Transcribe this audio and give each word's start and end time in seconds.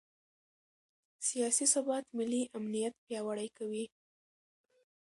سیاسي 1.27 1.65
ثبات 1.73 2.05
ملي 2.17 2.41
امنیت 2.57 2.93
پیاوړی 3.05 3.49
کوي 3.57 3.85